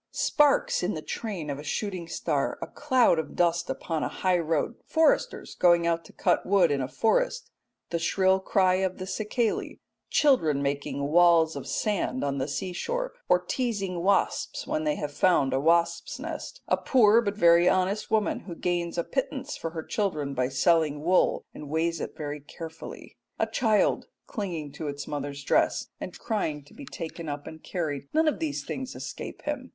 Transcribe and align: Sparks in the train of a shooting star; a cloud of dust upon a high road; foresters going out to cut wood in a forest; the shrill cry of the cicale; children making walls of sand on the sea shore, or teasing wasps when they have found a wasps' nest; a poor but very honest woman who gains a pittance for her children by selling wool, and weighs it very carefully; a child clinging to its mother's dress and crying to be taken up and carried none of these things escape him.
Sparks 0.09 0.81
in 0.81 0.95
the 0.95 1.03
train 1.03 1.51
of 1.51 1.59
a 1.59 1.63
shooting 1.63 2.07
star; 2.07 2.57
a 2.59 2.65
cloud 2.65 3.19
of 3.19 3.35
dust 3.35 3.69
upon 3.69 4.01
a 4.01 4.07
high 4.09 4.39
road; 4.39 4.73
foresters 4.83 5.53
going 5.53 5.85
out 5.85 6.03
to 6.05 6.11
cut 6.11 6.43
wood 6.43 6.71
in 6.71 6.81
a 6.81 6.87
forest; 6.87 7.51
the 7.91 7.99
shrill 7.99 8.39
cry 8.39 8.73
of 8.77 8.97
the 8.97 9.05
cicale; 9.05 9.75
children 10.09 10.63
making 10.63 11.09
walls 11.11 11.55
of 11.55 11.67
sand 11.67 12.23
on 12.23 12.39
the 12.39 12.47
sea 12.47 12.73
shore, 12.73 13.13
or 13.29 13.37
teasing 13.41 13.99
wasps 14.01 14.65
when 14.65 14.85
they 14.85 14.95
have 14.95 15.11
found 15.13 15.53
a 15.53 15.59
wasps' 15.59 16.17
nest; 16.17 16.61
a 16.67 16.77
poor 16.77 17.21
but 17.21 17.37
very 17.37 17.69
honest 17.69 18.09
woman 18.09 18.39
who 18.39 18.55
gains 18.55 18.97
a 18.97 19.03
pittance 19.03 19.55
for 19.55 19.69
her 19.69 19.83
children 19.83 20.33
by 20.33 20.49
selling 20.49 21.03
wool, 21.03 21.45
and 21.53 21.69
weighs 21.69 22.01
it 22.01 22.17
very 22.17 22.39
carefully; 22.39 23.17
a 23.37 23.45
child 23.45 24.07
clinging 24.25 24.71
to 24.71 24.87
its 24.87 25.05
mother's 25.07 25.43
dress 25.43 25.89
and 25.99 26.17
crying 26.17 26.63
to 26.63 26.73
be 26.73 26.85
taken 26.87 27.29
up 27.29 27.45
and 27.45 27.61
carried 27.63 28.07
none 28.15 28.27
of 28.27 28.39
these 28.39 28.65
things 28.65 28.95
escape 28.95 29.43
him. 29.43 29.69